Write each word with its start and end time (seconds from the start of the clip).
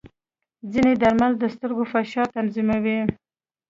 ځینې 0.71 0.93
درمل 1.01 1.31
د 1.37 1.43
سترګو 1.55 1.83
فشار 1.93 2.27
تنظیموي. 2.37 2.99